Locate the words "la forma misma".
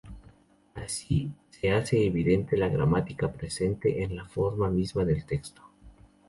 4.15-5.05